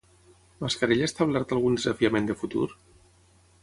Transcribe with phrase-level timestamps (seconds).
[0.63, 2.67] Mascarell ha establert algun desafiament de futur?